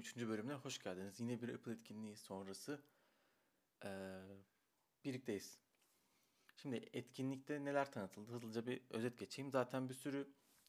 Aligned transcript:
Doktor 0.00 0.20
Developer 0.20 0.26
Podcast'inin 0.26 0.26
23. 0.26 0.28
bölümüne 0.28 0.54
hoş 0.54 0.78
geldiniz. 0.78 1.20
Yine 1.20 1.42
bir 1.42 1.54
Apple 1.54 1.72
etkinliği 1.72 2.16
sonrası 2.16 2.82
ee, 3.84 4.22
birlikteyiz. 5.04 5.58
Şimdi 6.56 6.76
etkinlikte 6.92 7.64
neler 7.64 7.92
tanıtıldı? 7.92 8.32
Hızlıca 8.32 8.66
bir 8.66 8.82
özet 8.90 9.18
geçeyim. 9.18 9.50
Zaten 9.50 9.88
bir 9.88 9.94
sürü 9.94 10.28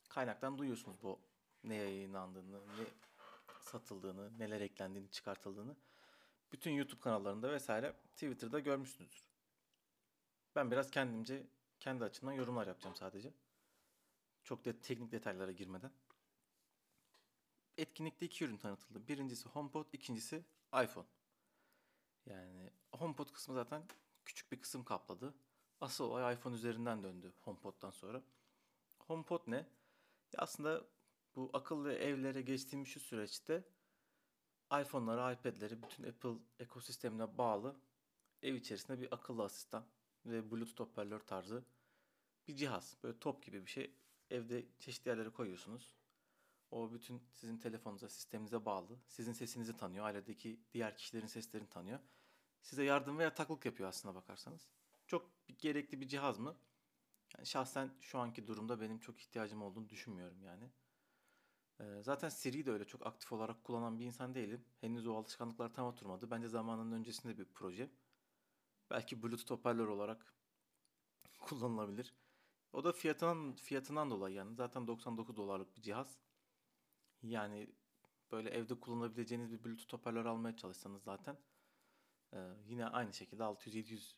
kaynaktan 0.10 0.58
duyuyorsunuz 0.58 1.04
bu 1.04 1.20
ne 1.64 1.76
yayınlandığını, 1.76 2.60
ne 2.68 2.86
satıldığını, 3.62 4.40
neler 4.40 4.62
eklendiğini, 4.62 5.12
çıkartıldığını. 5.12 5.76
Bütün 6.52 6.72
YouTube 6.72 7.02
kanallarında 7.02 7.52
vesaire 7.52 7.94
Twitter'da 8.14 8.60
görmüşsünüzdür. 8.60 9.30
Ben 10.56 10.72
biraz 10.72 10.92
kendimce 10.92 11.48
kendi 11.80 12.04
açımdan 12.04 12.34
yorumlar 12.34 12.68
yapacağım 12.68 12.96
sadece. 12.96 13.34
Çok 14.44 14.66
da 14.66 14.82
teknik 14.82 15.12
detaylara 15.12 15.52
girmeden 15.52 15.92
etkinlikte 17.82 18.26
iki 18.26 18.46
ürün 18.46 18.58
tanıtıldı. 18.58 19.08
Birincisi 19.08 19.50
HomePod, 19.50 19.86
ikincisi 19.94 20.46
iPhone. 20.84 21.08
Yani 22.26 22.70
HomePod 22.92 23.32
kısmı 23.32 23.54
zaten 23.54 23.84
küçük 24.26 24.52
bir 24.52 24.62
kısım 24.62 24.84
kapladı. 24.84 25.34
Asıl 25.82 26.04
olay 26.04 26.34
iPhone 26.34 26.56
üzerinden 26.56 27.04
döndü 27.04 27.34
HomePod'dan 27.42 27.90
sonra. 27.92 28.24
HomePod 29.00 29.42
ne? 29.48 29.56
Ya 29.56 30.38
aslında 30.38 30.86
bu 31.36 31.50
akıllı 31.54 31.94
evlere 31.94 32.42
geçtiğimiz 32.42 32.88
şu 32.90 33.00
süreçte 33.00 33.64
iPhone'ları, 34.82 35.34
iPad'leri 35.34 35.84
bütün 35.84 36.04
Apple 36.04 36.38
ekosistemine 36.60 37.38
bağlı 37.38 37.76
ev 38.42 38.56
içerisinde 38.56 39.00
bir 39.00 39.14
akıllı 39.14 39.44
asistan 39.44 39.86
ve 40.26 40.52
Bluetooth 40.52 40.80
hoparlör 40.80 41.20
tarzı 41.20 41.66
bir 42.48 42.56
cihaz. 42.56 42.98
Böyle 43.04 43.20
top 43.20 43.44
gibi 43.44 43.66
bir 43.66 43.72
şey. 43.72 43.96
Evde 44.30 44.66
çeşitli 44.80 45.10
yerlere 45.10 45.30
koyuyorsunuz. 45.30 46.01
O 46.72 46.94
bütün 46.94 47.22
sizin 47.34 47.58
telefonunuza, 47.58 48.10
sisteminize 48.10 48.66
bağlı. 48.66 49.00
Sizin 49.08 49.34
sesinizi 49.34 49.78
tanıyor. 49.78 50.06
Ailedeki 50.06 50.60
diğer 50.74 50.98
kişilerin 50.98 51.28
seslerini 51.28 51.70
tanıyor. 51.70 52.00
Size 52.62 52.84
yardım 52.84 53.18
ve 53.18 53.24
yataklık 53.24 53.66
yapıyor 53.66 53.90
aslında 53.90 54.16
bakarsanız. 54.16 54.68
Çok 55.08 55.32
gerekli 55.58 56.02
bir 56.02 56.08
cihaz 56.08 56.40
mı? 56.40 56.58
Yani 57.38 57.46
şahsen 57.46 57.92
şu 58.02 58.20
anki 58.20 58.48
durumda 58.48 58.82
benim 58.82 59.00
çok 59.00 59.20
ihtiyacım 59.20 59.62
olduğunu 59.62 59.90
düşünmüyorum 59.90 60.44
yani. 60.44 60.72
Ee, 61.80 62.02
zaten 62.04 62.30
Siri'yi 62.30 62.66
de 62.66 62.72
öyle 62.72 62.86
çok 62.86 63.08
aktif 63.08 63.34
olarak 63.34 63.64
kullanan 63.64 64.00
bir 64.00 64.06
insan 64.06 64.36
değilim. 64.36 64.66
Henüz 64.82 65.08
o 65.08 65.16
alışkanlıklar 65.16 65.74
tam 65.74 65.88
oturmadı. 65.88 66.32
Bence 66.32 66.48
zamanının 66.48 66.92
öncesinde 66.92 67.38
bir 67.38 67.46
proje. 67.46 67.90
Belki 68.90 69.24
Bluetooth 69.24 69.52
hoparlör 69.52 69.88
olarak 69.88 70.34
kullanılabilir. 71.40 72.16
O 72.74 72.84
da 72.84 72.92
fiyatından 72.92 73.56
fiyatından 73.56 74.12
dolayı 74.12 74.36
yani. 74.36 74.56
Zaten 74.56 74.88
99 74.88 75.38
dolarlık 75.38 75.78
bir 75.78 75.82
cihaz. 75.82 76.18
Yani 77.24 77.70
böyle 78.32 78.50
evde 78.50 78.80
kullanabileceğiniz 78.80 79.52
bir 79.52 79.64
Bluetooth 79.64 79.94
hoparlör 79.94 80.26
almaya 80.26 80.58
çalışsanız 80.58 81.04
zaten 81.04 81.38
e, 82.34 82.38
yine 82.68 82.86
aynı 82.86 83.14
şekilde 83.14 83.44
600-700 83.44 84.16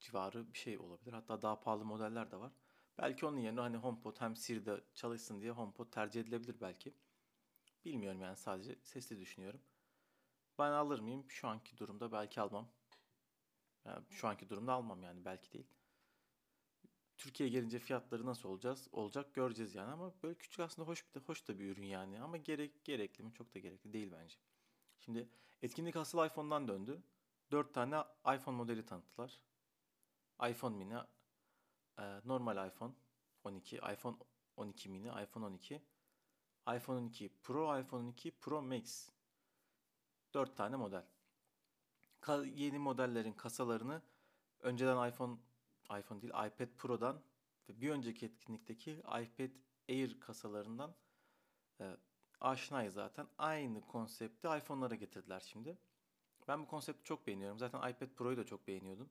civarı 0.00 0.52
bir 0.52 0.58
şey 0.58 0.78
olabilir. 0.78 1.12
Hatta 1.12 1.42
daha 1.42 1.60
pahalı 1.60 1.84
modeller 1.84 2.30
de 2.30 2.36
var. 2.36 2.52
Belki 2.98 3.26
onun 3.26 3.38
yerine 3.38 3.60
hani 3.60 3.76
HomePod 3.76 4.20
hem 4.20 4.36
Siri'de 4.36 4.84
çalışsın 4.94 5.40
diye 5.40 5.50
HomePod 5.50 5.90
tercih 5.92 6.20
edilebilir 6.20 6.60
belki. 6.60 6.94
Bilmiyorum 7.84 8.20
yani 8.20 8.36
sadece 8.36 8.78
sesli 8.82 9.20
düşünüyorum. 9.20 9.60
Ben 10.58 10.70
alır 10.72 10.98
mıyım? 10.98 11.30
Şu 11.30 11.48
anki 11.48 11.78
durumda 11.78 12.12
belki 12.12 12.40
almam. 12.40 12.68
Yani 13.84 14.04
şu 14.10 14.28
anki 14.28 14.48
durumda 14.48 14.72
almam 14.72 15.02
yani 15.02 15.24
belki 15.24 15.52
değil. 15.52 15.66
Türkiye'ye 17.22 17.52
gelince 17.52 17.78
fiyatları 17.78 18.26
nasıl 18.26 18.48
olacağız? 18.48 18.88
Olacak 18.92 19.34
göreceğiz 19.34 19.74
yani 19.74 19.92
ama 19.92 20.12
böyle 20.22 20.34
küçük 20.34 20.60
aslında 20.60 20.88
hoş 20.88 21.08
bir 21.08 21.20
de 21.20 21.24
hoş 21.24 21.48
da 21.48 21.58
bir 21.58 21.70
ürün 21.70 21.86
yani 21.86 22.20
ama 22.20 22.36
gerek 22.36 22.84
gerekli 22.84 23.24
mi? 23.24 23.32
Çok 23.32 23.54
da 23.54 23.58
gerekli 23.58 23.92
değil 23.92 24.12
bence. 24.12 24.36
Şimdi 24.98 25.28
etkinlik 25.62 25.96
asıl 25.96 26.26
iPhone'dan 26.26 26.68
döndü. 26.68 27.02
4 27.50 27.74
tane 27.74 28.04
iPhone 28.34 28.56
modeli 28.56 28.86
tanıttılar. 28.86 29.42
iPhone 30.50 30.76
mini, 30.76 30.94
e, 31.98 32.20
normal 32.24 32.68
iPhone 32.68 32.92
12, 33.44 33.76
iPhone 33.76 34.16
12 34.56 34.88
mini, 34.88 35.08
iPhone 35.22 35.44
12, 35.44 35.82
iPhone 36.76 36.98
12 36.98 37.28
Pro, 37.42 37.80
iPhone 37.80 38.02
12 38.02 38.30
Pro 38.30 38.62
Max. 38.62 39.08
4 40.34 40.56
tane 40.56 40.76
model. 40.76 41.04
Yeni 42.44 42.78
modellerin 42.78 43.32
kasalarını 43.32 44.02
önceden 44.60 45.08
iPhone 45.08 45.38
iPhone 45.98 46.22
değil 46.22 46.32
iPad 46.32 46.68
Pro'dan 46.78 47.22
ve 47.68 47.80
bir 47.80 47.90
önceki 47.90 48.26
etkinlikteki 48.26 48.92
iPad 48.92 49.50
Air 49.88 50.20
kasalarından 50.20 50.94
e, 51.80 51.96
aşinayız 52.40 52.94
zaten. 52.94 53.28
Aynı 53.38 53.80
konsepti 53.86 54.48
iPhone'lara 54.48 54.94
getirdiler 54.94 55.40
şimdi. 55.40 55.78
Ben 56.48 56.62
bu 56.62 56.66
konsepti 56.66 57.04
çok 57.04 57.26
beğeniyorum. 57.26 57.58
Zaten 57.58 57.90
iPad 57.90 58.08
Pro'yu 58.08 58.36
da 58.36 58.44
çok 58.46 58.68
beğeniyordum. 58.68 59.10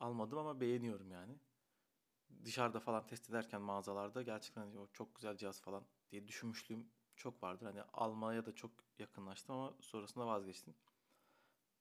Almadım 0.00 0.38
ama 0.38 0.60
beğeniyorum 0.60 1.10
yani. 1.10 1.38
Dışarıda 2.44 2.80
falan 2.80 3.06
test 3.06 3.30
ederken 3.30 3.60
mağazalarda 3.62 4.22
gerçekten 4.22 4.62
hani 4.62 4.88
çok 4.92 5.14
güzel 5.14 5.36
cihaz 5.36 5.60
falan 5.60 5.84
diye 6.10 6.28
düşünmüşlüğüm 6.28 6.90
çok 7.16 7.42
vardır. 7.42 7.66
Hani 7.66 7.82
almaya 7.82 8.46
da 8.46 8.54
çok 8.54 8.70
yakınlaştım 8.98 9.56
ama 9.56 9.74
sonrasında 9.80 10.26
vazgeçtim. 10.26 10.74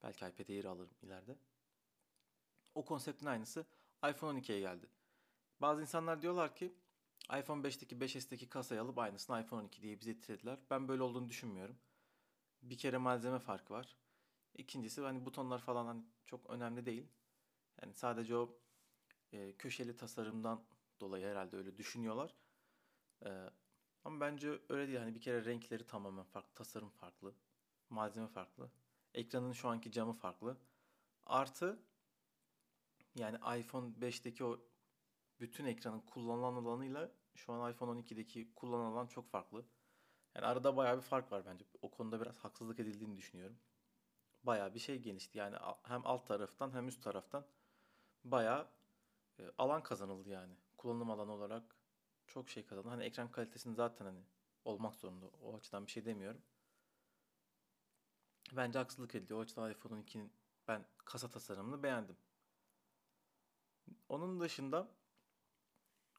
Belki 0.04 0.26
iPad 0.26 0.50
Air 0.50 0.66
alırım 0.66 0.96
ileride. 1.02 1.38
O 2.76 2.86
konseptin 2.86 3.26
aynısı 3.26 3.66
iPhone 4.10 4.40
12'ye 4.40 4.60
geldi. 4.60 4.90
Bazı 5.62 5.82
insanlar 5.82 6.22
diyorlar 6.22 6.56
ki 6.56 6.76
iPhone 7.40 7.68
5'teki 7.68 7.96
5S'teki 7.96 8.50
kasayı 8.50 8.82
alıp 8.82 8.98
aynısını 8.98 9.42
iPhone 9.42 9.62
12 9.62 9.82
diye 9.82 10.00
bize 10.00 10.14
getirdiler. 10.14 10.60
Ben 10.70 10.88
böyle 10.88 11.04
olduğunu 11.04 11.30
düşünmüyorum. 11.30 11.78
Bir 12.62 12.78
kere 12.78 12.98
malzeme 12.98 13.40
farkı 13.40 13.74
var. 13.74 13.98
İkincisi 14.58 15.02
hani 15.02 15.26
butonlar 15.26 15.60
falan 15.60 15.86
hani 15.86 16.04
çok 16.26 16.50
önemli 16.50 16.86
değil. 16.86 17.08
Yani 17.82 17.94
sadece 17.94 18.36
o 18.38 18.60
e, 19.32 19.58
köşeli 19.58 19.98
tasarımdan 19.98 20.64
dolayı 21.00 21.26
herhalde 21.26 21.58
öyle 21.58 21.78
düşünüyorlar. 21.78 22.36
E, 23.26 23.50
ama 24.04 24.20
bence 24.20 24.60
öyle 24.70 24.88
değil. 24.88 25.00
Hani 25.00 25.16
bir 25.16 25.22
kere 25.22 25.46
renkleri 25.46 25.88
tamamen 25.88 26.24
farklı, 26.24 26.54
tasarım 26.54 26.90
farklı, 26.90 27.36
malzeme 27.90 28.28
farklı. 28.28 28.72
Ekranın 29.14 29.52
şu 29.52 29.68
anki 29.70 29.92
camı 29.92 30.14
farklı. 30.14 30.58
Artı 31.26 31.80
yani 33.16 33.38
iPhone 33.60 33.94
5'teki 34.02 34.44
o 34.46 34.60
bütün 35.40 35.66
ekranın 35.66 36.00
kullanılan 36.02 36.56
alanıyla 36.56 37.12
şu 37.36 37.54
an 37.54 37.72
iPhone 37.72 37.92
12'deki 37.92 38.54
kullanılan 38.56 38.92
alan 38.92 39.08
çok 39.08 39.30
farklı. 39.30 39.66
Yani 40.36 40.46
arada 40.46 40.78
bayağı 40.78 40.98
bir 40.98 41.02
fark 41.02 41.32
var 41.32 41.46
bence. 41.46 41.66
O 41.82 41.92
konuda 41.92 42.22
biraz 42.22 42.38
haksızlık 42.38 42.80
edildiğini 42.80 43.18
düşünüyorum. 43.18 43.60
Bayağı 44.44 44.74
bir 44.74 44.80
şey 44.80 45.02
genişti. 45.02 45.38
Yani 45.38 45.56
hem 45.84 46.02
alt 46.06 46.28
taraftan 46.28 46.74
hem 46.74 46.88
üst 46.88 47.04
taraftan 47.04 47.46
bayağı 48.24 48.68
e, 49.40 49.44
alan 49.58 49.84
kazanıldı 49.84 50.30
yani. 50.30 50.54
Kullanım 50.78 51.12
alanı 51.12 51.32
olarak 51.32 51.76
çok 52.28 52.50
şey 52.50 52.66
kazandı. 52.66 52.90
Hani 52.90 53.04
ekran 53.04 53.32
kalitesini 53.32 53.76
zaten 53.76 54.06
hani 54.06 54.24
olmak 54.66 54.96
zorunda. 54.96 55.26
O 55.28 55.56
açıdan 55.58 55.86
bir 55.86 55.92
şey 55.92 56.06
demiyorum. 56.06 56.42
Bence 58.52 58.80
haksızlık 58.80 59.16
ediliyor. 59.16 59.40
O 59.40 59.42
açıdan 59.42 59.72
iPhone 59.72 60.00
12'nin 60.02 60.34
ben 60.68 60.86
kasa 61.06 61.30
tasarımını 61.30 61.84
beğendim. 61.84 62.18
Onun 64.10 64.40
dışında 64.40 64.92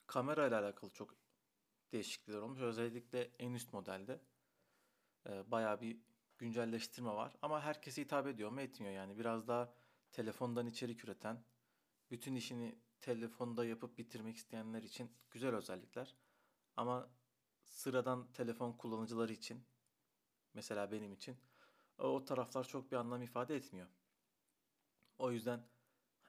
kamera 0.07 0.47
ile 0.47 0.57
alakalı 0.57 0.91
çok 0.91 1.15
değişiklikler 1.93 2.39
olmuş. 2.39 2.61
Özellikle 2.61 3.31
en 3.39 3.55
üst 3.55 3.73
modelde 3.73 4.21
e, 5.29 5.51
bayağı 5.51 5.81
bir 5.81 6.01
güncelleştirme 6.39 7.11
var. 7.11 7.37
Ama 7.43 7.61
herkese 7.61 8.03
hitap 8.03 8.27
ediyor 8.27 8.51
mu? 8.51 8.61
Etmiyor 8.61 8.95
yani. 8.95 9.19
Biraz 9.19 9.49
daha 9.49 9.73
telefondan 10.13 10.67
içerik 10.67 11.05
üreten, 11.05 11.45
bütün 12.11 12.35
işini 12.35 12.79
telefonda 13.01 13.65
yapıp 13.65 13.99
bitirmek 13.99 14.37
isteyenler 14.37 14.83
için 14.83 15.13
güzel 15.31 15.55
özellikler. 15.55 16.17
Ama 16.77 17.11
sıradan 17.65 18.33
telefon 18.33 18.73
kullanıcıları 18.73 19.33
için, 19.33 19.65
mesela 20.55 20.93
benim 20.93 21.13
için 21.13 21.37
o 21.99 22.25
taraflar 22.25 22.65
çok 22.65 22.93
bir 22.93 22.97
anlam 22.97 23.23
ifade 23.23 23.57
etmiyor. 23.57 23.89
O 25.19 25.33
yüzden 25.33 25.67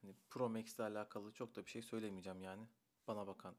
Hani 0.07 0.15
Pro 0.29 0.49
Max 0.49 0.75
ile 0.75 0.83
alakalı 0.83 1.33
çok 1.33 1.55
da 1.55 1.65
bir 1.65 1.69
şey 1.69 1.81
söylemeyeceğim 1.81 2.41
yani. 2.41 2.67
Bana 3.07 3.27
bakan 3.27 3.55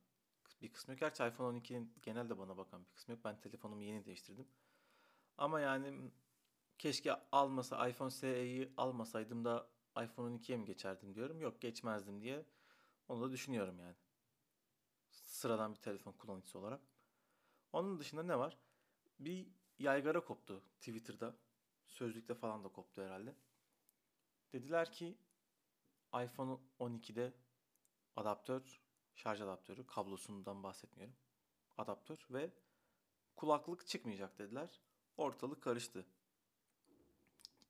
bir 0.62 0.72
kısmı 0.72 0.92
yok. 0.92 1.00
Gerçi 1.00 1.26
iPhone 1.26 1.58
12'nin 1.58 1.94
genelde 2.02 2.38
bana 2.38 2.56
bakan 2.56 2.84
bir 2.84 2.90
kısmı 2.90 3.14
yok. 3.14 3.24
Ben 3.24 3.40
telefonumu 3.40 3.82
yeni 3.82 4.04
değiştirdim. 4.04 4.48
Ama 5.38 5.60
yani 5.60 6.10
keşke 6.78 7.12
almasa 7.32 7.88
iPhone 7.88 8.10
SE'yi 8.10 8.72
almasaydım 8.76 9.44
da 9.44 9.68
iPhone 10.02 10.36
12'ye 10.36 10.58
mi 10.58 10.64
geçerdim 10.64 11.14
diyorum. 11.14 11.40
Yok 11.40 11.60
geçmezdim 11.60 12.20
diye 12.20 12.46
onu 13.08 13.22
da 13.22 13.32
düşünüyorum 13.32 13.78
yani. 13.80 13.96
Sıradan 15.10 15.74
bir 15.74 15.80
telefon 15.80 16.12
kullanıcısı 16.12 16.58
olarak. 16.58 16.80
Onun 17.72 17.98
dışında 17.98 18.22
ne 18.22 18.38
var? 18.38 18.58
Bir 19.18 19.46
yaygara 19.78 20.24
koptu 20.24 20.62
Twitter'da. 20.80 21.36
Sözlükte 21.86 22.34
falan 22.34 22.64
da 22.64 22.68
koptu 22.68 23.02
herhalde. 23.02 23.34
Dediler 24.52 24.92
ki 24.92 25.18
iPhone 26.14 26.58
12'de 26.80 27.32
adaptör, 28.16 28.82
şarj 29.14 29.40
adaptörü, 29.40 29.86
kablosundan 29.86 30.62
bahsetmiyorum. 30.62 31.16
Adaptör 31.76 32.26
ve 32.30 32.50
kulaklık 33.36 33.86
çıkmayacak 33.86 34.38
dediler. 34.38 34.80
Ortalık 35.16 35.62
karıştı. 35.62 36.06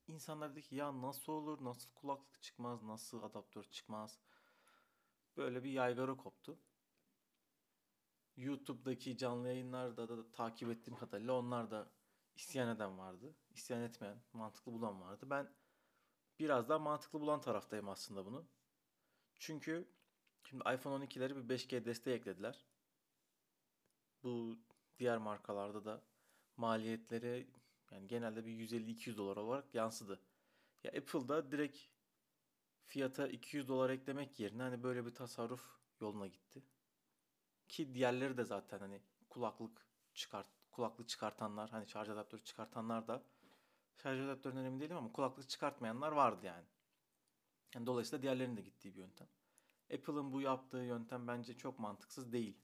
İnsanlar 0.06 0.50
dedi 0.52 0.62
ki 0.62 0.74
ya 0.74 1.02
nasıl 1.02 1.32
olur, 1.32 1.64
nasıl 1.64 1.90
kulaklık 1.94 2.42
çıkmaz, 2.42 2.82
nasıl 2.82 3.22
adaptör 3.22 3.64
çıkmaz. 3.64 4.18
Böyle 5.36 5.64
bir 5.64 5.70
yaygara 5.70 6.16
koptu. 6.16 6.58
YouTube'daki 8.36 9.16
canlı 9.16 9.48
yayınlarda 9.48 10.08
da, 10.08 10.30
takip 10.30 10.70
ettiğim 10.70 10.98
kadarıyla 10.98 11.32
onlar 11.32 11.70
da 11.70 11.90
isyan 12.34 12.76
eden 12.76 12.98
vardı. 12.98 13.34
İsyan 13.50 13.82
etmeyen, 13.82 14.22
mantıklı 14.32 14.72
bulan 14.72 15.00
vardı. 15.00 15.30
Ben 15.30 15.54
biraz 16.38 16.68
daha 16.68 16.78
mantıklı 16.78 17.20
bulan 17.20 17.40
taraftayım 17.40 17.88
aslında 17.88 18.26
bunu. 18.26 18.46
Çünkü 19.38 19.88
şimdi 20.44 20.64
iPhone 20.74 21.04
12'leri 21.04 21.36
bir 21.36 21.54
5G 21.56 21.84
desteği 21.84 22.14
eklediler. 22.14 22.64
Bu 24.22 24.58
diğer 24.98 25.18
markalarda 25.18 25.84
da 25.84 26.02
maliyetleri 26.56 27.50
yani 27.90 28.06
genelde 28.08 28.46
bir 28.46 28.52
150-200 28.52 29.16
dolar 29.16 29.36
olarak 29.36 29.74
yansıdı. 29.74 30.20
Ya 30.84 30.90
Apple'da 30.90 31.52
direkt 31.52 31.78
fiyata 32.86 33.28
200 33.28 33.68
dolar 33.68 33.90
eklemek 33.90 34.40
yerine 34.40 34.62
hani 34.62 34.82
böyle 34.82 35.06
bir 35.06 35.14
tasarruf 35.14 35.62
yoluna 36.00 36.26
gitti. 36.26 36.62
Ki 37.68 37.94
diğerleri 37.94 38.36
de 38.36 38.44
zaten 38.44 38.78
hani 38.78 39.02
kulaklık 39.30 39.86
çıkart 40.14 40.46
kulaklık 40.70 41.08
çıkartanlar 41.08 41.70
hani 41.70 41.86
şarj 41.86 42.08
adaptörü 42.08 42.44
çıkartanlar 42.44 43.08
da 43.08 43.22
şarj 44.02 44.20
adaptörünün 44.20 44.60
önemli 44.60 44.80
değilim 44.80 44.96
ama 44.96 45.12
kulaklık 45.12 45.48
çıkartmayanlar 45.48 46.12
vardı 46.12 46.46
yani. 46.46 46.66
yani. 47.74 47.86
Dolayısıyla 47.86 48.22
diğerlerinin 48.22 48.56
de 48.56 48.60
gittiği 48.60 48.94
bir 48.94 49.00
yöntem. 49.00 49.28
Apple'ın 49.94 50.32
bu 50.32 50.40
yaptığı 50.40 50.78
yöntem 50.78 51.28
bence 51.28 51.56
çok 51.56 51.78
mantıksız 51.78 52.32
değil. 52.32 52.58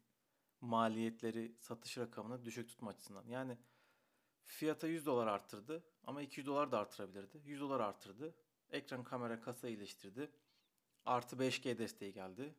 Maliyetleri 0.61 1.57
satış 1.59 1.99
rakamını 1.99 2.45
düşük 2.45 2.69
tutma 2.69 2.91
açısından. 2.91 3.27
Yani 3.27 3.59
fiyata 4.43 4.87
100 4.87 5.07
dolar 5.07 5.27
arttırdı 5.27 5.85
ama 6.05 6.23
200 6.23 6.47
dolar 6.47 6.73
da 6.73 6.79
artırabilirdi. 6.79 7.43
100 7.45 7.61
dolar 7.61 7.81
arttırdı. 7.81 8.35
Ekran 8.71 9.05
kamera 9.05 9.41
kasa 9.41 9.69
iyileştirdi. 9.69 10.31
Artı 11.05 11.37
5G 11.37 11.79
desteği 11.79 12.13
geldi. 12.13 12.55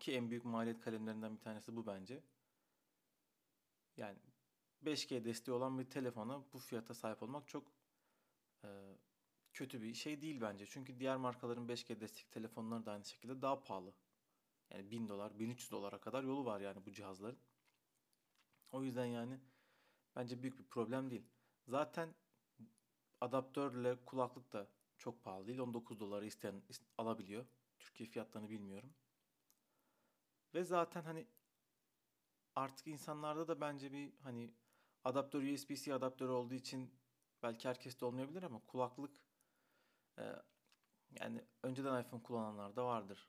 Ki 0.00 0.12
en 0.12 0.30
büyük 0.30 0.44
maliyet 0.44 0.80
kalemlerinden 0.80 1.36
bir 1.36 1.40
tanesi 1.40 1.76
bu 1.76 1.86
bence. 1.86 2.22
Yani 3.96 4.18
5G 4.84 5.24
desteği 5.24 5.54
olan 5.54 5.78
bir 5.78 5.90
telefona 5.90 6.44
bu 6.52 6.58
fiyata 6.58 6.94
sahip 6.94 7.22
olmak 7.22 7.48
çok 7.48 7.79
e, 8.64 8.68
kötü 9.52 9.82
bir 9.82 9.94
şey 9.94 10.22
değil 10.22 10.40
bence. 10.40 10.66
Çünkü 10.66 11.00
diğer 11.00 11.16
markaların 11.16 11.68
5G 11.68 12.00
destek 12.00 12.32
telefonları 12.32 12.86
da 12.86 12.92
aynı 12.92 13.04
şekilde 13.04 13.42
daha 13.42 13.64
pahalı. 13.64 13.94
Yani 14.70 14.90
1000 14.90 15.08
dolar, 15.08 15.38
1300 15.38 15.70
dolara 15.70 16.00
kadar 16.00 16.22
yolu 16.24 16.44
var 16.44 16.60
yani 16.60 16.86
bu 16.86 16.92
cihazların. 16.92 17.38
O 18.70 18.82
yüzden 18.82 19.06
yani 19.06 19.40
bence 20.16 20.42
büyük 20.42 20.58
bir 20.58 20.64
problem 20.64 21.10
değil. 21.10 21.26
Zaten 21.66 22.14
adaptörle 23.20 24.04
kulaklık 24.04 24.52
da 24.52 24.68
çok 24.98 25.24
pahalı 25.24 25.46
değil. 25.46 25.58
19 25.58 26.00
dolara 26.00 26.24
isteyen 26.24 26.62
alabiliyor. 26.98 27.46
Türkiye 27.78 28.08
fiyatlarını 28.08 28.50
bilmiyorum. 28.50 28.94
Ve 30.54 30.64
zaten 30.64 31.02
hani 31.02 31.26
artık 32.54 32.86
insanlarda 32.86 33.48
da 33.48 33.60
bence 33.60 33.92
bir 33.92 34.12
hani 34.22 34.54
adaptör 35.04 35.42
USB-C 35.42 35.94
adaptörü 35.94 36.30
olduğu 36.30 36.54
için 36.54 36.99
belki 37.42 37.68
herkes 37.68 38.00
de 38.00 38.04
olmayabilir 38.04 38.42
ama 38.42 38.60
kulaklık 38.66 39.20
e, 40.18 40.22
yani 41.20 41.44
önceden 41.62 42.02
iPhone 42.02 42.22
kullananlar 42.22 42.76
da 42.76 42.86
vardır. 42.86 43.28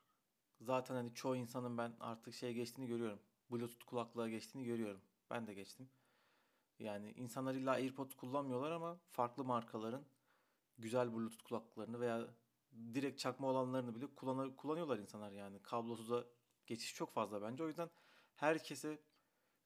Zaten 0.61 0.95
hani 0.95 1.13
çoğu 1.13 1.35
insanın 1.35 1.77
ben 1.77 1.93
artık 1.99 2.33
şey 2.33 2.53
geçtiğini 2.53 2.87
görüyorum. 2.87 3.19
Bluetooth 3.51 3.85
kulaklığa 3.85 4.29
geçtiğini 4.29 4.65
görüyorum. 4.65 5.01
Ben 5.29 5.47
de 5.47 5.53
geçtim. 5.53 5.89
Yani 6.79 7.11
insanlar 7.11 7.55
illa 7.55 7.71
AirPods 7.71 8.15
kullanmıyorlar 8.15 8.71
ama 8.71 8.99
farklı 9.09 9.43
markaların 9.45 10.05
güzel 10.77 11.13
Bluetooth 11.13 11.43
kulaklıklarını 11.43 11.99
veya 11.99 12.27
direkt 12.93 13.19
çakma 13.19 13.47
olanlarını 13.47 13.95
bile 13.95 14.07
kullan 14.15 14.55
kullanıyorlar 14.55 14.99
insanlar 14.99 15.31
yani. 15.31 15.61
Kablosuza 15.61 16.25
geçiş 16.67 16.95
çok 16.95 17.13
fazla 17.13 17.41
bence. 17.41 17.63
O 17.63 17.67
yüzden 17.67 17.89
herkese 18.35 18.99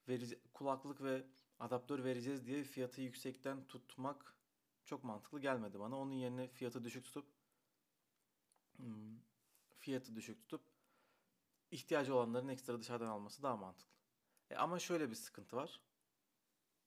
verici, 0.08 0.40
kulaklık 0.54 1.04
ve 1.04 1.26
adaptör 1.60 2.04
vereceğiz 2.04 2.46
diye 2.46 2.64
fiyatı 2.64 3.02
yüksekten 3.02 3.68
tutmak 3.68 4.35
çok 4.86 5.04
mantıklı 5.04 5.40
gelmedi 5.40 5.80
bana. 5.80 6.00
Onun 6.00 6.12
yerine 6.12 6.48
fiyatı 6.48 6.84
düşük 6.84 7.06
tutup 7.06 7.28
hmm, 8.78 9.20
fiyatı 9.78 10.16
düşük 10.16 10.42
tutup 10.42 10.62
ihtiyacı 11.72 12.16
olanların 12.16 12.48
ekstra 12.48 12.80
dışarıdan 12.80 13.08
alması 13.08 13.44
daha 13.44 13.58
mantıklı. 13.58 13.96
E 14.50 14.56
ama 14.56 14.80
şöyle 14.80 15.10
bir 15.10 15.16
sıkıntı 15.16 15.56
var. 15.56 15.82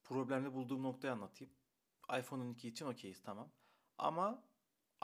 Problemli 0.04 0.54
bulduğum 0.54 0.82
noktayı 0.82 1.12
anlatayım. 1.12 1.54
iPhone 2.18 2.42
12 2.42 2.68
için 2.68 2.86
okeyiz 2.86 3.22
tamam. 3.22 3.52
Ama 3.98 4.44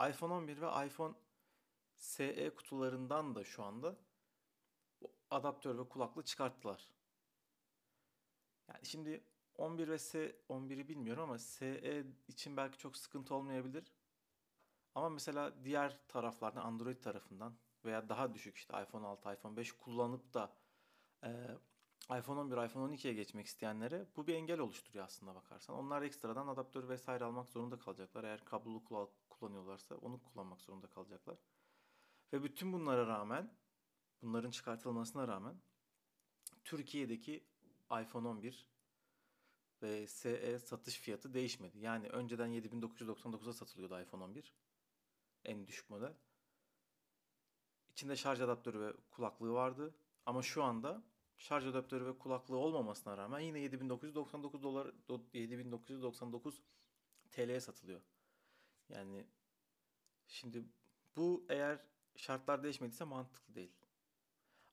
iPhone 0.09 0.33
11 0.33 0.61
ve 0.61 0.85
iPhone 0.87 1.15
SE 1.95 2.55
kutularından 2.55 3.35
da 3.35 3.43
şu 3.43 3.63
anda 3.63 3.97
adaptör 5.29 5.77
ve 5.77 5.89
kulaklığı 5.89 6.23
çıkarttılar. 6.23 6.89
Yani 8.67 8.85
şimdi 8.85 9.23
11 9.57 9.87
ve 9.87 9.97
S 9.99 10.35
11'i 10.49 10.87
bilmiyorum 10.87 11.23
ama 11.23 11.39
SE 11.39 12.05
için 12.27 12.57
belki 12.57 12.77
çok 12.77 12.97
sıkıntı 12.97 13.35
olmayabilir. 13.35 13.93
Ama 14.95 15.09
mesela 15.09 15.63
diğer 15.63 15.99
taraflardan 16.07 16.61
Android 16.61 16.97
tarafından 16.97 17.57
veya 17.85 18.09
daha 18.09 18.33
düşük 18.33 18.57
işte 18.57 18.81
iPhone 18.81 19.07
6, 19.07 19.33
iPhone 19.33 19.57
5 19.57 19.71
kullanıp 19.71 20.33
da 20.33 20.55
e, 21.23 21.29
iPhone 22.09 22.39
11, 22.39 22.65
iPhone 22.65 22.93
12'ye 22.93 23.13
geçmek 23.13 23.45
isteyenlere 23.45 24.07
bu 24.15 24.27
bir 24.27 24.35
engel 24.35 24.59
oluşturuyor 24.59 25.05
aslında 25.05 25.35
bakarsan. 25.35 25.75
Onlar 25.75 26.01
ekstradan 26.01 26.47
adaptör 26.47 26.89
vesaire 26.89 27.23
almak 27.23 27.49
zorunda 27.49 27.79
kalacaklar. 27.79 28.23
Eğer 28.23 28.45
kablolu 28.45 29.09
kullanıyorlarsa 29.29 29.95
onu 29.95 30.23
kullanmak 30.23 30.61
zorunda 30.61 30.87
kalacaklar. 30.87 31.37
Ve 32.33 32.43
bütün 32.43 32.73
bunlara 32.73 33.07
rağmen, 33.07 33.57
bunların 34.21 34.51
çıkartılmasına 34.51 35.27
rağmen 35.27 35.61
Türkiye'deki 36.63 37.47
iPhone 38.01 38.27
11 38.27 38.67
ve 39.81 40.07
SE 40.07 40.59
satış 40.59 40.99
fiyatı 40.99 41.33
değişmedi. 41.33 41.79
Yani 41.79 42.09
önceden 42.09 42.49
7999'a 42.49 43.53
satılıyordu 43.53 44.01
iPhone 44.01 44.23
11. 44.23 44.53
En 45.45 45.67
düşük 45.67 45.89
model. 45.89 46.13
İçinde 47.91 48.15
şarj 48.15 48.41
adaptörü 48.41 48.79
ve 48.79 48.93
kulaklığı 49.11 49.53
vardı. 49.53 49.95
Ama 50.25 50.41
şu 50.41 50.63
anda 50.63 51.03
şarj 51.37 51.67
adaptörü 51.67 52.05
ve 52.05 52.17
kulaklığı 52.17 52.57
olmamasına 52.57 53.17
rağmen 53.17 53.39
yine 53.39 53.59
7999 53.59 54.63
dolar 54.63 54.91
7999 55.33 56.61
TL'ye 57.31 57.59
satılıyor. 57.59 58.01
Yani 58.89 59.27
şimdi 60.27 60.63
bu 61.15 61.45
eğer 61.49 61.79
şartlar 62.15 62.63
değişmediyse 62.63 63.03
mantıklı 63.03 63.55
değil. 63.55 63.71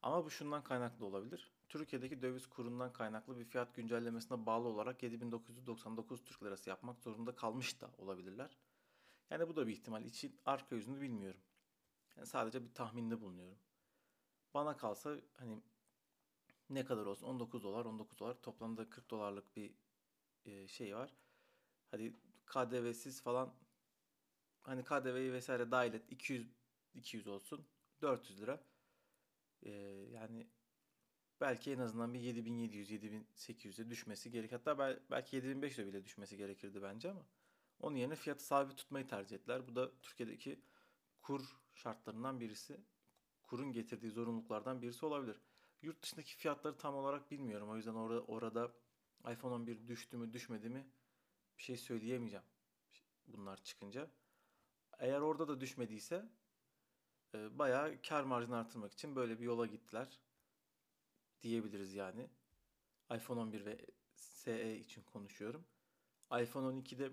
Ama 0.03 0.25
bu 0.25 0.31
şundan 0.31 0.65
kaynaklı 0.65 1.07
olabilir. 1.07 1.53
Türkiye'deki 1.73 2.23
döviz 2.23 2.47
kurundan 2.47 2.93
kaynaklı 2.93 3.39
bir 3.39 3.45
fiyat 3.45 3.75
güncellemesine 3.75 4.47
bağlı 4.47 4.69
olarak 4.69 5.03
7999 5.03 6.25
Türk 6.25 6.43
Lirası 6.43 6.71
yapmak 6.71 7.01
zorunda 7.01 7.35
kalmış 7.37 7.81
da 7.81 7.91
olabilirler. 7.99 8.57
Yani 9.31 9.49
bu 9.49 9.57
da 9.57 9.67
bir 9.67 9.73
ihtimal. 9.73 10.05
İçin 10.05 10.41
arka 10.45 10.77
yüzünü 10.77 11.01
bilmiyorum. 11.01 11.41
Yani 12.17 12.27
sadece 12.27 12.65
bir 12.65 12.75
tahminde 12.75 13.21
bulunuyorum. 13.21 13.59
Bana 14.55 14.77
kalsa 14.77 15.17
hani 15.33 15.63
ne 16.71 16.85
kadar 16.85 17.07
olsun 17.07 17.27
19 17.27 17.65
dolar 17.65 17.85
19 17.85 18.19
dolar 18.19 18.43
toplamda 18.43 18.91
40 18.91 19.11
dolarlık 19.11 19.57
bir 19.57 19.75
e, 20.45 20.69
şey 20.69 20.97
var. 20.97 21.15
Hadi 21.91 22.13
KDV'siz 22.47 23.23
falan 23.23 23.55
hani 24.63 24.85
KDV'yi 24.85 25.33
vesaire 25.33 25.71
dahil 25.71 25.95
et 25.95 26.13
200 26.13 26.47
200 26.95 27.27
olsun 27.27 27.67
400 28.03 28.41
lira. 28.41 28.65
Ee, 29.63 29.71
yani 30.13 30.49
belki 31.43 31.73
en 31.73 31.79
azından 31.79 32.15
bir 32.15 32.21
7700 32.21 32.91
7800'e 32.91 33.91
düşmesi 33.91 34.31
gerek. 34.31 34.53
Hatta 34.53 34.79
belki 35.11 35.39
7500'e 35.39 35.87
bile 35.87 36.05
düşmesi 36.05 36.37
gerekirdi 36.37 36.83
bence 36.83 37.11
ama 37.11 37.27
onun 37.81 37.97
yerine 37.97 38.17
fiyatı 38.17 38.45
sabit 38.45 38.77
tutmayı 38.77 39.07
tercih 39.09 39.37
ettiler. 39.37 39.69
Bu 39.69 39.77
da 39.77 40.01
Türkiye'deki 40.03 40.61
kur 41.23 41.57
şartlarından 41.75 42.41
birisi. 42.41 42.81
Kurun 43.43 43.73
getirdiği 43.73 44.11
zorunluluklardan 44.11 44.83
birisi 44.83 45.07
olabilir. 45.07 45.41
Yurt 45.83 46.03
dışındaki 46.03 46.37
fiyatları 46.37 46.79
tam 46.79 46.95
olarak 46.95 47.31
bilmiyorum. 47.31 47.71
O 47.71 47.77
yüzden 47.77 47.95
orada, 47.95 48.21
orada 48.21 48.73
iPhone 49.33 49.55
11 49.55 49.89
düştü 49.89 50.17
mü 50.17 50.33
düşmedi 50.33 50.69
mi 50.69 50.87
bir 51.59 51.63
şey 51.63 51.77
söyleyemeyeceğim. 51.77 52.45
Bunlar 53.27 53.57
çıkınca. 53.65 54.11
Eğer 54.99 55.21
orada 55.21 55.49
da 55.49 55.61
düşmediyse 55.61 56.29
e, 57.35 57.59
bayağı 57.59 58.03
kar 58.09 58.25
marjını 58.25 58.57
artırmak 58.57 58.93
için 58.93 59.17
böyle 59.17 59.39
bir 59.39 59.45
yola 59.45 59.67
gittiler 59.67 60.21
diyebiliriz 61.43 61.95
yani. 61.95 62.31
iPhone 63.15 63.41
11 63.41 63.65
ve 63.67 63.87
SE 64.15 64.79
için 64.79 65.03
konuşuyorum. 65.03 65.65
iPhone 66.41 66.67
12'de 66.67 67.13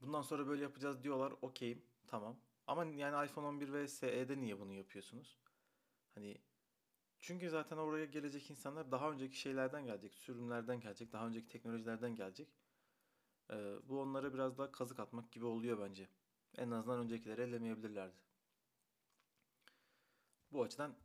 bundan 0.00 0.22
sonra 0.22 0.46
böyle 0.46 0.62
yapacağız 0.62 1.02
diyorlar. 1.02 1.34
Okeyim 1.42 1.82
tamam. 2.06 2.36
Ama 2.66 2.84
yani 2.84 3.26
iPhone 3.26 3.46
11 3.46 3.72
ve 3.72 3.88
SE'de 3.88 4.40
niye 4.40 4.60
bunu 4.60 4.72
yapıyorsunuz? 4.72 5.38
Hani 6.14 6.38
Çünkü 7.20 7.50
zaten 7.50 7.76
oraya 7.76 8.04
gelecek 8.04 8.50
insanlar 8.50 8.90
daha 8.92 9.10
önceki 9.12 9.38
şeylerden 9.38 9.84
gelecek, 9.86 10.14
sürümlerden 10.14 10.80
gelecek, 10.80 11.12
daha 11.12 11.26
önceki 11.26 11.48
teknolojilerden 11.48 12.14
gelecek. 12.14 12.48
Ee, 13.50 13.76
bu 13.88 14.00
onlara 14.00 14.34
biraz 14.34 14.58
daha 14.58 14.72
kazık 14.72 15.00
atmak 15.00 15.32
gibi 15.32 15.44
oluyor 15.44 15.80
bence. 15.80 16.08
En 16.56 16.70
azından 16.70 17.00
öncekileri 17.00 17.42
ellemeyebilirlerdi. 17.42 18.16
Bu 20.52 20.62
açıdan 20.62 20.96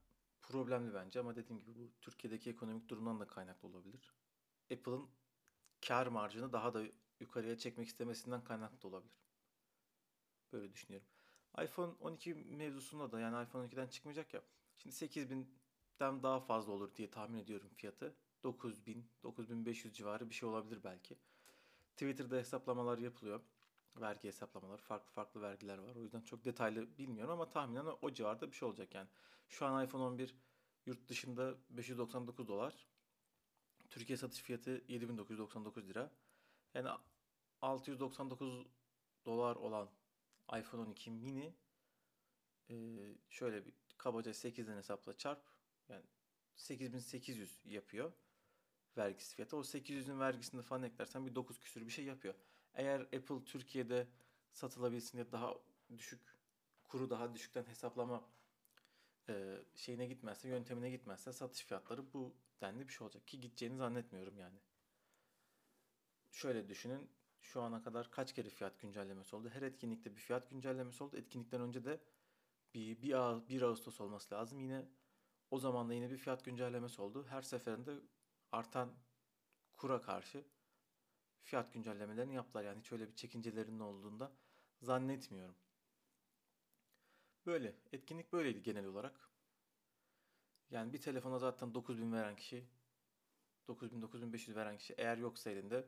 problemli 0.52 0.94
bence 0.94 1.20
ama 1.20 1.36
dediğim 1.36 1.62
gibi 1.62 1.76
bu 1.76 1.92
Türkiye'deki 2.02 2.50
ekonomik 2.50 2.90
durumdan 2.90 3.20
da 3.20 3.28
kaynaklı 3.28 3.68
olabilir. 3.68 4.14
Apple'ın 4.74 5.10
kar 5.88 6.08
marjını 6.08 6.54
daha 6.54 6.74
da 6.74 6.84
yukarıya 7.20 7.58
çekmek 7.58 7.88
istemesinden 7.88 8.44
kaynaklı 8.44 8.90
olabilir. 8.90 9.22
Böyle 10.54 10.74
düşünüyorum. 10.74 11.08
iPhone 11.64 11.94
12 12.00 12.34
mevzusunda 12.34 13.12
da 13.12 13.20
yani 13.20 13.44
iPhone 13.44 13.68
12'den 13.68 13.88
çıkmayacak 13.88 14.34
ya. 14.34 14.42
Şimdi 14.78 14.96
8000'den 14.96 16.24
daha 16.24 16.40
fazla 16.40 16.72
olur 16.72 16.96
diye 16.96 17.12
tahmin 17.12 17.40
ediyorum 17.40 17.70
fiyatı. 17.76 18.16
9000, 18.44 19.10
9500 19.24 19.94
civarı 19.94 20.30
bir 20.30 20.36
şey 20.36 20.50
olabilir 20.50 20.80
belki. 20.84 21.18
Twitter'da 21.92 22.36
hesaplamalar 22.36 22.98
yapılıyor. 22.98 23.42
Vergi 23.96 24.28
hesaplamalar, 24.28 24.78
farklı 24.78 25.12
farklı 25.12 25.42
vergiler 25.42 25.78
var. 25.78 25.96
O 25.96 26.02
yüzden 26.04 26.22
çok 26.22 26.46
detaylı 26.46 26.98
bilmiyorum 26.98 27.34
ama 27.34 27.50
tahminen 27.50 27.86
o 28.02 28.12
civarda 28.14 28.52
bir 28.52 28.56
şey 28.56 28.68
olacak 28.68 28.96
yani. 28.96 29.08
Şu 29.48 29.66
an 29.66 29.86
iPhone 29.86 30.04
11 30.04 30.36
yurt 30.86 31.08
dışında 31.10 31.56
599 31.70 32.48
dolar. 32.48 32.88
Türkiye 33.90 34.18
satış 34.18 34.42
fiyatı 34.42 34.84
7999 34.88 35.90
lira. 35.90 36.12
Yani 36.74 36.90
699 37.62 38.68
dolar 39.26 39.56
olan 39.56 39.90
iPhone 40.60 40.82
12 40.82 41.12
mini 41.12 41.54
e, 42.70 42.76
şöyle 43.30 43.66
bir 43.66 43.74
kabaca 43.98 44.32
8'den 44.32 44.78
hesapla 44.78 45.18
çarp. 45.18 45.44
Yani 45.90 46.06
8800 46.56 47.62
yapıyor 47.66 48.12
vergisi 48.98 49.36
fiyatı. 49.36 49.58
O 49.58 49.64
800'ün 49.64 50.20
vergisini 50.20 50.62
falan 50.62 50.84
eklersen 50.84 51.26
bir 51.26 51.36
9 51.36 51.60
küsür 51.60 51.86
bir 51.86 51.92
şey 51.92 52.06
yapıyor. 52.06 52.36
Eğer 52.74 53.00
Apple 53.00 53.44
Türkiye'de 53.46 54.08
satılabilsin 54.52 55.18
diye 55.18 55.32
daha 55.32 55.56
düşük 55.98 56.22
kuru 56.84 57.10
daha 57.10 57.34
düşükten 57.34 57.64
hesaplama 57.64 58.30
e, 59.30 59.58
şeyine 59.76 60.06
gitmezse, 60.06 60.50
yöntemine 60.50 60.90
gitmezse 60.90 61.34
satış 61.34 61.66
fiyatları 61.66 62.14
bu 62.14 62.36
denli 62.62 62.88
bir 62.88 62.94
şey 62.94 63.06
olacak 63.06 63.28
ki 63.28 63.40
gideceğini 63.40 63.78
zannetmiyorum 63.78 64.38
yani. 64.38 64.60
Şöyle 66.32 66.68
düşünün. 66.68 67.10
Şu 67.42 67.62
ana 67.62 67.84
kadar 67.84 68.12
kaç 68.12 68.34
kere 68.34 68.50
fiyat 68.50 68.80
güncellemesi 68.80 69.36
oldu? 69.36 69.50
Her 69.50 69.62
etkinlikte 69.62 70.16
bir 70.16 70.22
fiyat 70.22 70.50
güncellemesi 70.50 71.04
oldu. 71.04 71.18
Etkinlikten 71.18 71.62
önce 71.62 71.86
de 71.86 72.00
bir, 72.74 73.02
bir, 73.02 73.50
1 73.50 73.62
Ağustos 73.62 74.02
olması 74.02 74.36
lazım. 74.36 74.60
Yine 74.60 74.86
o 75.52 75.60
zaman 75.60 75.90
da 75.90 75.94
yine 75.94 76.12
bir 76.12 76.18
fiyat 76.18 76.46
güncellemesi 76.46 77.02
oldu. 77.02 77.26
Her 77.30 77.42
seferinde 77.42 77.92
artan 78.52 78.94
kura 79.74 80.02
karşı 80.02 80.46
fiyat 81.44 81.74
güncellemelerini 81.74 82.36
yaptılar. 82.36 82.64
Yani 82.64 82.80
hiç 82.80 82.92
öyle 82.92 83.08
bir 83.08 83.16
çekincelerinin 83.16 83.80
olduğunda 83.80 84.32
zannetmiyorum. 84.82 85.56
Böyle. 87.46 87.76
Etkinlik 87.92 88.34
böyleydi 88.34 88.64
genel 88.64 88.86
olarak. 88.86 89.30
Yani 90.72 90.94
bir 90.94 91.02
telefona 91.02 91.40
zaten 91.40 91.74
9000 91.74 92.14
veren 92.14 92.36
kişi 92.36 92.66
9000 93.68 94.02
9500 94.02 94.58
veren 94.58 94.78
kişi 94.78 94.94
eğer 94.98 95.18
yoksa 95.18 95.50
elinde 95.50 95.88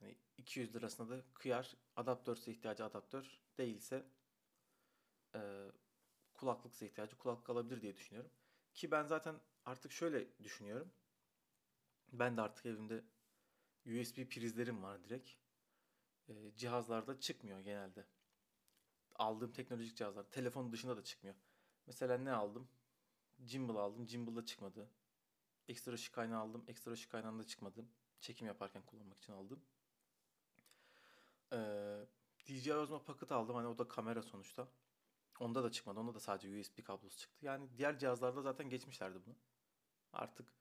hani 0.00 0.18
200 0.38 0.74
lirasına 0.74 1.08
da 1.08 1.22
kıyar. 1.34 1.76
Adaptörse 1.96 2.52
ihtiyacı 2.52 2.84
adaptör 2.84 3.40
değilse 3.58 4.06
e, 5.34 5.70
kulaklıksa 6.34 6.84
ihtiyacı 6.84 7.18
kulaklık 7.18 7.50
alabilir 7.50 7.82
diye 7.82 7.96
düşünüyorum. 7.96 8.30
Ki 8.74 8.90
ben 8.90 9.04
zaten 9.06 9.40
artık 9.64 9.92
şöyle 9.92 10.38
düşünüyorum. 10.42 10.92
Ben 12.12 12.36
de 12.36 12.40
artık 12.42 12.66
evimde 12.66 13.04
USB 13.86 14.28
prizlerim 14.28 14.82
var 14.82 15.04
direkt. 15.04 15.30
E, 16.28 16.32
cihazlarda 16.56 17.20
çıkmıyor 17.20 17.60
genelde. 17.60 18.06
Aldığım 19.14 19.52
teknolojik 19.52 19.96
cihazlar. 19.96 20.24
Telefon 20.30 20.72
dışında 20.72 20.96
da 20.96 21.04
çıkmıyor. 21.04 21.36
Mesela 21.86 22.18
ne 22.18 22.32
aldım? 22.32 22.68
Gimbal 23.46 23.76
aldım. 23.76 24.06
Gimbal'da 24.06 24.44
çıkmadı. 24.44 24.90
Ekstra 25.68 25.92
ışık 25.92 26.14
kaynağı 26.14 26.40
aldım. 26.40 26.64
Ekstra 26.68 26.92
ışık 26.92 27.10
kaynağında 27.10 27.46
çıkmadı. 27.46 27.84
Çekim 28.20 28.46
yaparken 28.46 28.82
kullanmak 28.82 29.18
için 29.18 29.32
aldım. 29.32 29.64
Ee, 31.52 32.06
DJI 32.46 32.74
Osmo 32.74 33.02
Pocket 33.04 33.32
aldım. 33.32 33.56
Hani 33.56 33.66
o 33.66 33.78
da 33.78 33.88
kamera 33.88 34.22
sonuçta. 34.22 34.68
Onda 35.40 35.64
da 35.64 35.70
çıkmadı. 35.70 36.00
Onda 36.00 36.14
da 36.14 36.20
sadece 36.20 36.60
USB 36.60 36.84
kablosu 36.84 37.18
çıktı. 37.18 37.46
Yani 37.46 37.68
diğer 37.76 37.98
cihazlarda 37.98 38.42
zaten 38.42 38.70
geçmişlerdi 38.70 39.18
bunu. 39.26 39.34
Artık 40.12 40.54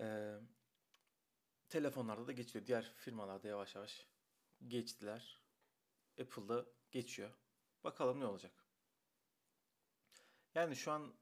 e, 0.00 0.36
telefonlarda 1.72 2.26
da 2.26 2.32
geçiyor. 2.32 2.66
Diğer 2.66 2.92
firmalarda 2.96 3.48
yavaş 3.48 3.74
yavaş 3.74 4.06
geçtiler. 4.68 5.42
Apple'da 6.20 6.66
geçiyor. 6.90 7.30
Bakalım 7.84 8.20
ne 8.20 8.26
olacak. 8.26 8.66
Yani 10.54 10.76
şu 10.76 10.92
an 10.92 11.14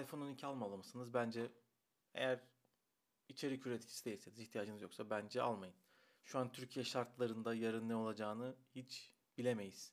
iPhone 0.00 0.24
12 0.24 0.46
almalı 0.46 0.76
mısınız? 0.76 1.14
Bence 1.14 1.52
eğer 2.14 2.40
içerik 3.28 3.66
üreticisi 3.66 4.04
değilseniz, 4.04 4.38
ihtiyacınız 4.38 4.82
yoksa 4.82 5.10
bence 5.10 5.42
almayın. 5.42 5.74
Şu 6.22 6.38
an 6.38 6.52
Türkiye 6.52 6.84
şartlarında 6.84 7.54
yarın 7.54 7.88
ne 7.88 7.96
olacağını 7.96 8.56
hiç 8.74 9.14
bilemeyiz. 9.38 9.92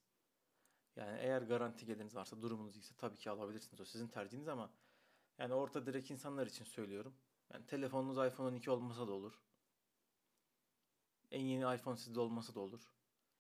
Yani 0.96 1.20
eğer 1.20 1.42
garanti 1.42 1.86
geliriniz 1.86 2.16
varsa, 2.16 2.42
durumunuz 2.42 2.76
iyiyse 2.76 2.96
tabii 2.98 3.18
ki 3.18 3.30
alabilirsiniz. 3.30 3.82
O 3.82 3.86
sizin 3.86 4.08
tercihiniz 4.08 4.48
ama 4.48 4.74
yani 5.38 5.54
orta 5.54 5.86
direkt 5.86 6.12
insanlar 6.12 6.48
için 6.48 6.66
söylüyorum. 6.66 7.16
Yani 7.54 7.66
telefonunuz 7.66 8.34
iPhone 8.34 8.48
12 8.48 8.72
olmasa 8.72 9.08
da 9.08 9.12
olur. 9.12 9.42
En 11.32 11.42
yeni 11.42 11.76
iPhone 11.76 11.98
sizde 11.98 12.20
olmasa 12.20 12.56
da 12.56 12.60
olur. 12.60 12.94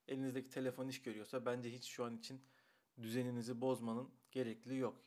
Elinizdeki 0.07 0.49
telefon 0.49 0.87
iş 0.87 1.01
görüyorsa 1.01 1.45
bence 1.45 1.73
hiç 1.73 1.85
şu 1.85 2.05
an 2.05 2.17
için 2.17 2.41
düzeninizi 3.01 3.61
bozmanın 3.61 4.13
gerekliliği 4.31 4.79
yok. 4.79 5.05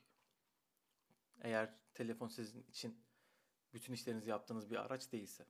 Eğer 1.41 1.75
telefon 1.95 2.29
sizin 2.29 2.63
için 2.63 3.05
bütün 3.73 3.93
işlerinizi 3.93 4.31
yaptığınız 4.31 4.71
bir 4.71 4.77
araç 4.77 5.13
değilse. 5.13 5.47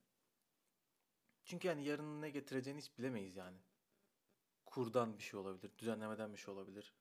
Çünkü 1.45 1.69
yani 1.69 1.85
yarın 1.85 2.23
ne 2.23 2.31
getireceğini 2.31 2.81
hiç 2.81 2.99
bilemeyiz 2.99 3.37
yani. 3.37 3.59
Kurdan 4.67 5.19
bir 5.19 5.23
şey 5.23 5.41
olabilir, 5.41 5.79
düzenlemeden 5.79 6.33
bir 6.33 6.39
şey 6.39 6.55
olabilir. 6.55 6.95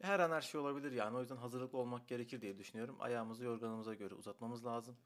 Her 0.00 0.20
an 0.20 0.30
her 0.30 0.40
şey 0.40 0.60
olabilir 0.60 0.92
yani. 0.92 1.16
O 1.16 1.20
yüzden 1.20 1.36
hazırlıklı 1.36 1.78
olmak 1.78 2.08
gerekir 2.08 2.40
diye 2.40 2.58
düşünüyorum. 2.58 2.96
Ayağımızı 3.00 3.44
yorganımıza 3.44 3.94
göre 3.94 4.14
uzatmamız 4.14 4.64
lazım. 4.64 4.96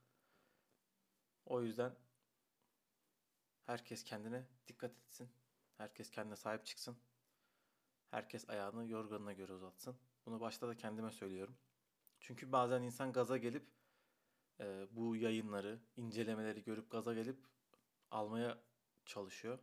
O 1.47 1.63
yüzden 1.63 1.97
herkes 3.71 4.05
kendine 4.05 4.45
dikkat 4.69 4.91
etsin. 4.91 5.29
Herkes 5.77 6.11
kendine 6.11 6.37
sahip 6.37 6.67
çıksın. 6.67 6.97
Herkes 8.11 8.51
ayağını 8.51 8.87
yorganına 8.87 9.33
göre 9.33 9.53
uzatsın. 9.53 9.97
Bunu 10.27 10.41
başta 10.41 10.69
da 10.69 10.77
kendime 10.77 11.11
söylüyorum. 11.11 11.57
Çünkü 12.21 12.53
bazen 12.53 12.83
insan 12.83 13.13
gaza 13.13 13.37
gelip 13.37 13.67
e, 14.61 14.87
bu 14.91 15.17
yayınları, 15.17 15.81
incelemeleri 15.97 16.65
görüp 16.65 16.91
gaza 16.91 17.15
gelip 17.15 17.39
almaya 18.11 18.59
çalışıyor. 19.05 19.59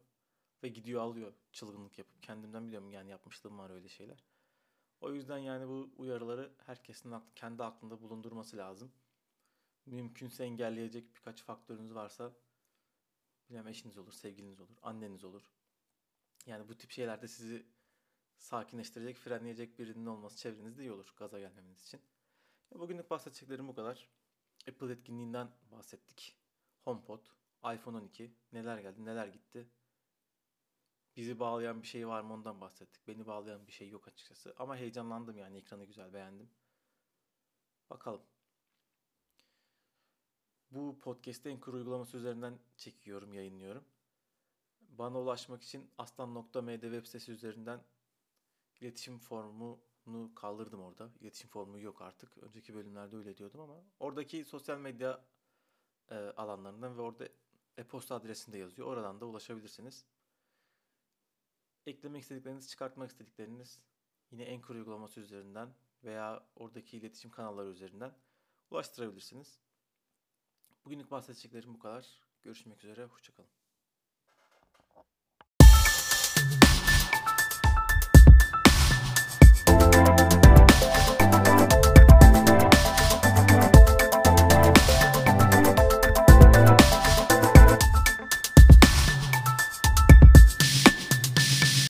Ve 0.64 0.68
gidiyor 0.68 1.02
alıyor 1.02 1.34
çılgınlık 1.52 1.98
yapıp. 1.98 2.24
Kendimden 2.24 2.68
biliyorum 2.68 2.92
yani 2.92 3.10
yapmışlığım 3.10 3.58
var 3.60 3.70
öyle 3.70 3.90
şeyler. 3.90 4.24
O 5.02 5.12
yüzden 5.12 5.38
yani 5.38 5.68
bu 5.68 5.90
uyarıları 5.98 6.54
herkesin 6.66 7.14
kendi 7.36 7.64
aklında 7.64 8.02
bulundurması 8.02 8.58
lazım. 8.58 8.92
Mümkünse 9.86 10.44
engelleyecek 10.44 11.16
birkaç 11.16 11.44
faktörünüz 11.44 11.96
varsa 11.96 12.34
bilmem 13.50 13.68
eşiniz 13.68 13.98
olur, 13.98 14.14
sevgiliniz 14.14 14.62
olur, 14.62 14.78
anneniz 14.82 15.24
olur. 15.24 15.52
Yani 16.46 16.70
bu 16.70 16.78
tip 16.78 16.92
şeylerde 16.92 17.28
sizi 17.28 17.66
sakinleştirecek, 18.38 19.18
frenleyecek 19.18 19.80
birinin 19.80 20.06
olması 20.06 20.38
çevrenizde 20.38 20.82
iyi 20.84 20.92
olur 20.92 21.14
gaza 21.18 21.40
gelmemeniz 21.40 21.84
için. 21.84 22.02
Bugünlük 22.74 23.10
bahsedeceklerim 23.10 23.68
bu 23.68 23.76
kadar. 23.76 24.10
Apple 24.70 24.92
etkinliğinden 24.92 25.52
bahsettik. 25.72 26.38
HomePod, 26.84 27.26
iPhone 27.74 27.98
12, 27.98 28.34
neler 28.52 28.78
geldi, 28.78 29.06
neler 29.06 29.28
gitti. 29.28 29.70
Bizi 31.16 31.40
bağlayan 31.40 31.82
bir 31.82 31.88
şey 31.88 32.08
var 32.08 32.22
mı 32.22 32.34
ondan 32.34 32.62
bahsettik. 32.62 33.08
Beni 33.08 33.28
bağlayan 33.28 33.68
bir 33.68 33.72
şey 33.72 33.90
yok 33.90 34.08
açıkçası. 34.08 34.56
Ama 34.58 34.78
heyecanlandım 34.78 35.38
yani 35.38 35.58
ekranı 35.58 35.86
güzel 35.86 36.14
beğendim. 36.14 36.50
Bakalım. 37.90 38.22
Bu 40.72 41.00
podcast'te 41.00 41.52
Anchor 41.52 41.74
uygulaması 41.74 42.18
üzerinden 42.18 42.60
çekiyorum, 42.78 43.34
yayınlıyorum. 43.34 43.86
Bana 44.82 45.20
ulaşmak 45.20 45.64
için 45.64 45.90
aslan.md 45.98 46.82
web 46.82 47.06
sitesi 47.06 47.32
üzerinden 47.32 47.84
iletişim 48.82 49.20
formunu 49.20 50.36
kaldırdım 50.36 50.82
orada. 50.82 51.10
İletişim 51.20 51.50
formu 51.50 51.80
yok 51.80 52.02
artık. 52.02 52.38
Önceki 52.38 52.76
bölümlerde 52.76 53.16
öyle 53.18 53.38
diyordum 53.38 53.60
ama 53.60 53.84
oradaki 54.00 54.46
sosyal 54.46 54.80
medya 54.80 55.26
e, 56.10 56.16
alanlarından 56.16 56.98
ve 56.98 57.02
orada 57.02 57.28
e-posta 57.78 58.16
adresinde 58.16 58.58
yazıyor. 58.58 58.88
Oradan 58.88 59.20
da 59.22 59.26
ulaşabilirsiniz. 59.26 60.06
Eklemek 61.86 62.22
istedikleriniz, 62.22 62.70
çıkartmak 62.70 63.10
istedikleriniz 63.10 63.82
yine 64.32 64.52
Anchor 64.54 64.76
uygulaması 64.76 65.20
üzerinden 65.20 65.74
veya 66.04 66.48
oradaki 66.56 66.98
iletişim 66.98 67.32
kanalları 67.32 67.70
üzerinden 67.70 68.14
ulaştırabilirsiniz. 68.72 69.60
Bugünlük 70.88 71.12
bahsedeceklerim 71.12 71.74
bu 71.74 71.80
kadar. 71.80 72.22
Görüşmek 72.44 72.84
üzere. 72.84 73.06
Hoşçakalın. 73.06 73.57